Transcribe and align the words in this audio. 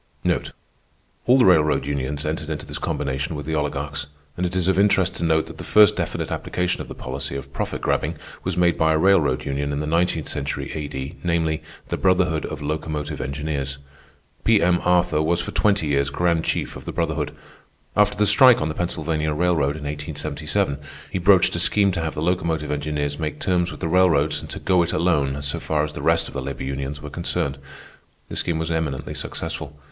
All 1.27 1.37
the 1.37 1.45
railroad 1.45 1.85
unions 1.85 2.25
entered 2.25 2.49
into 2.49 2.65
this 2.65 2.79
combination 2.79 3.35
with 3.35 3.45
the 3.45 3.53
oligarchs, 3.53 4.07
and 4.35 4.47
it 4.47 4.55
is 4.55 4.67
of 4.67 4.79
interest 4.79 5.13
to 5.17 5.23
note 5.23 5.45
that 5.45 5.59
the 5.59 5.63
first 5.63 5.95
definite 5.95 6.31
application 6.31 6.81
of 6.81 6.87
the 6.87 6.95
policy 6.95 7.35
of 7.35 7.53
profit 7.53 7.81
grabbing 7.81 8.15
was 8.43 8.57
made 8.57 8.79
by 8.79 8.93
a 8.93 8.97
railroad 8.97 9.45
union 9.45 9.71
in 9.71 9.79
the 9.79 9.85
nineteenth 9.85 10.27
century 10.27 10.71
A.D., 10.73 11.17
namely, 11.23 11.61
the 11.89 11.97
Brotherhood 11.97 12.47
of 12.47 12.63
Locomotive 12.63 13.21
Engineers. 13.21 13.77
P. 14.43 14.59
M. 14.59 14.81
Arthur 14.85 15.21
was 15.21 15.39
for 15.39 15.51
twenty 15.51 15.85
years 15.85 16.09
Grand 16.09 16.43
Chief 16.45 16.75
of 16.75 16.85
the 16.85 16.91
Brotherhood. 16.91 17.31
After 17.95 18.17
the 18.17 18.25
strike 18.25 18.59
on 18.59 18.69
the 18.69 18.73
Pennsylvania 18.73 19.31
Railroad 19.33 19.77
in 19.77 19.83
1877, 19.83 20.79
he 21.11 21.19
broached 21.19 21.55
a 21.55 21.59
scheme 21.59 21.91
to 21.91 22.01
have 22.01 22.15
the 22.15 22.23
Locomotive 22.23 22.71
Engineers 22.71 23.19
make 23.19 23.39
terms 23.39 23.69
with 23.69 23.81
the 23.81 23.87
railroads 23.87 24.39
and 24.41 24.49
to 24.49 24.57
"go 24.59 24.81
it 24.81 24.93
alone" 24.93 25.39
so 25.43 25.59
far 25.59 25.83
as 25.83 25.93
the 25.93 26.01
rest 26.01 26.27
of 26.27 26.33
the 26.33 26.41
labor 26.41 26.63
unions 26.63 27.03
were 27.03 27.11
concerned. 27.11 27.59
This 28.29 28.39
scheme 28.39 28.57
was 28.57 28.71
eminently 28.71 29.13
successful. 29.13 29.77